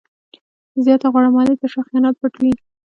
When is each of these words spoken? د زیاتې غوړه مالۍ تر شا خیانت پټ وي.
د 0.73 0.75
زیاتې 0.85 1.07
غوړه 1.13 1.29
مالۍ 1.35 1.55
تر 1.61 1.69
شا 1.73 1.81
خیانت 1.87 2.15
پټ 2.21 2.33
وي. 2.41 2.53